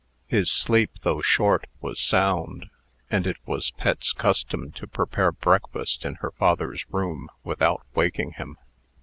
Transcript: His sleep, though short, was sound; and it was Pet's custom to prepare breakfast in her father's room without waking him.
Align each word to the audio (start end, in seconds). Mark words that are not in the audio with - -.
His 0.27 0.49
sleep, 0.49 0.89
though 1.03 1.21
short, 1.21 1.67
was 1.79 1.99
sound; 1.99 2.65
and 3.11 3.27
it 3.27 3.37
was 3.45 3.69
Pet's 3.69 4.13
custom 4.13 4.71
to 4.71 4.87
prepare 4.87 5.31
breakfast 5.31 6.05
in 6.05 6.15
her 6.21 6.31
father's 6.31 6.87
room 6.89 7.29
without 7.43 7.85
waking 7.93 8.31
him. 8.31 8.57